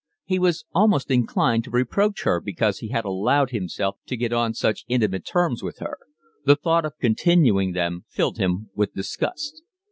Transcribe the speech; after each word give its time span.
He 0.25 0.39
was 0.39 0.65
almost 0.73 1.11
inclined 1.11 1.63
to 1.65 1.69
reproach 1.69 2.23
her 2.23 2.41
because 2.41 2.79
he 2.79 2.87
had 2.87 3.05
allowed 3.05 3.51
himself 3.51 3.97
to 4.07 4.17
get 4.17 4.33
on 4.33 4.55
such 4.55 4.83
intimate 4.87 5.23
terms 5.25 5.61
with 5.61 5.77
her. 5.77 5.99
The 6.43 6.55
thought 6.55 6.85
of 6.85 6.97
continuing 6.99 7.73
them 7.73 8.05
filled 8.09 8.39
him 8.39 8.71
with 8.73 8.95
disgust. 8.95 9.61